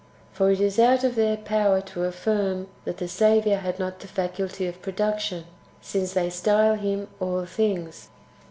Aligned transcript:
For 0.33 0.49
it 0.49 0.59
is 0.59 0.79
out 0.79 1.03
of 1.03 1.13
their 1.13 1.37
power 1.37 1.79
to 1.79 2.05
affirm 2.05 2.69
that 2.85 2.97
the 2.97 3.07
Saviour 3.07 3.57
had 3.57 3.77
not 3.77 3.99
the 3.99 4.07
faculty 4.07 4.65
of 4.65 4.81
production, 4.81 5.43
since 5.79 6.13
they 6.13 6.31
style 6.31 6.73
Him 6.73 7.07
All 7.19 7.45
Things. 7.45 8.09